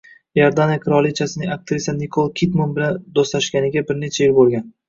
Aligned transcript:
Iordaniya 0.37 0.79
qirolichasining 0.85 1.51
aktrisa 1.57 1.95
Nikol 1.99 2.33
Kidman 2.41 2.75
bilan 2.79 2.99
do‘stlashganiga 3.19 3.87
bir 3.93 4.05
necha 4.07 4.27
yil 4.27 4.39
bo‘lgan 4.41 4.69